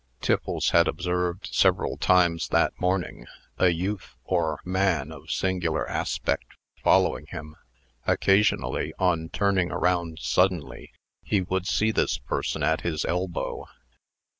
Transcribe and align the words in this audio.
Tiffles 0.19 0.71
had 0.71 0.87
observed 0.87 1.47
several 1.53 1.95
times, 1.95 2.47
that 2.47 2.73
morning, 2.81 3.27
a 3.59 3.67
youth, 3.69 4.15
or 4.23 4.59
man, 4.65 5.11
of 5.11 5.29
singular 5.29 5.87
aspect, 5.87 6.55
following 6.83 7.27
him. 7.27 7.55
Occasionally, 8.07 8.95
on 8.97 9.29
turning 9.29 9.69
around 9.69 10.17
suddenly, 10.19 10.91
he 11.21 11.41
would 11.41 11.67
see 11.67 11.91
this 11.91 12.17
person 12.17 12.63
at 12.63 12.81
his 12.81 13.05
elbow. 13.05 13.67